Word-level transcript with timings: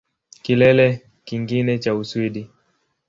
Kilele 0.43 0.87
kingine 1.25 1.79
cha 1.79 1.95
Uswidi 1.95 2.49